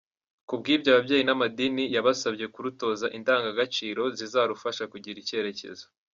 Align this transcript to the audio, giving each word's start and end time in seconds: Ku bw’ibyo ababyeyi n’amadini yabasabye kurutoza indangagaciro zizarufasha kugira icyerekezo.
Ku 0.47 0.53
bw’ibyo 0.59 0.89
ababyeyi 0.91 1.23
n’amadini 1.25 1.83
yabasabye 1.95 2.45
kurutoza 2.53 3.05
indangagaciro 3.17 4.03
zizarufasha 4.17 4.83
kugira 4.91 5.17
icyerekezo. 5.23 5.85